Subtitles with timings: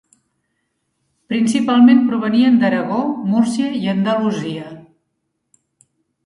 [1.33, 2.97] Principalment provenien d'Aragó,
[3.35, 4.65] Múrcia i Andalusia.